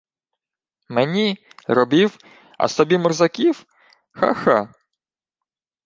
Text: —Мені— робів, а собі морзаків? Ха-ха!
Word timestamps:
—Мені— 0.89 1.37
робів, 1.67 2.17
а 2.57 2.67
собі 2.67 2.97
морзаків? 2.97 3.65
Ха-ха! 4.11 4.73